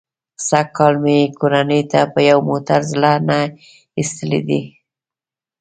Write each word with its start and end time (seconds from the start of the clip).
سږ 0.47 0.67
کال 0.77 0.93
مې 1.03 1.17
کورنۍ 1.39 1.81
ته 1.91 1.99
یو 2.29 2.39
موټر 2.49 2.79
زړه 2.91 3.11
نه 3.29 3.39
ایستلی 3.97 4.41
دی. 4.47 4.61